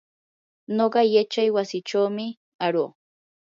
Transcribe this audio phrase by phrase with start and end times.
[0.75, 2.25] nuqa yachaywasichumi
[2.65, 2.91] aruu.